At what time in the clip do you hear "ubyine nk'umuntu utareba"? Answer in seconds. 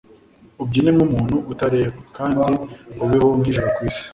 0.63-1.97